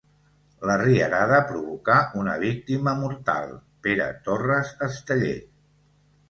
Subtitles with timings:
[0.67, 3.53] La rierada provocà una víctima mortal,
[3.89, 5.37] Pere Torres Esteller.